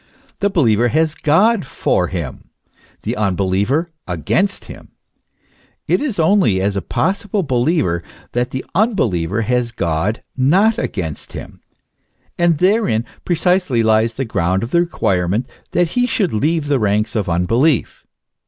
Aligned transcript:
The 0.39 0.49
believer 0.49 0.87
has 0.87 1.13
God 1.13 1.63
for 1.63 2.07
him, 2.07 2.49
the 3.03 3.15
unbeliever, 3.15 3.91
against 4.07 4.65
him; 4.65 4.93
it 5.87 6.01
is 6.01 6.17
only 6.19 6.59
as 6.59 6.75
a 6.75 6.81
pos 6.81 7.21
sible 7.23 7.45
believer 7.47 8.01
that 8.31 8.49
the 8.49 8.65
unbeliever 8.73 9.43
has 9.43 9.71
God 9.71 10.23
not 10.35 10.79
against 10.79 11.33
him; 11.33 11.61
and 12.35 12.57
therein 12.57 13.05
precisely 13.25 13.83
lies 13.83 14.15
the 14.15 14.25
ground 14.25 14.63
of 14.63 14.71
the 14.71 14.79
requirement 14.81 15.47
that 15.69 15.89
he 15.89 16.07
should 16.07 16.33
leave 16.33 16.65
the 16.65 16.79
ranks 16.79 17.15
of 17.15 17.29
unbelief. 17.29 18.03